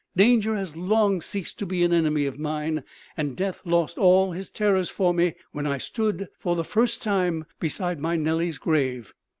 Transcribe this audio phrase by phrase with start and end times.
[0.15, 2.83] Danger has long ceased to be an enemy of mine,
[3.15, 7.45] and Death lost all his terrors for me when I stood for the first time
[7.59, 9.13] beside my Nellie's grave.